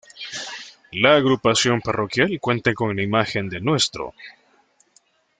[0.91, 4.15] La Agrupación Parroquial cuenta con la imagen de Ntro.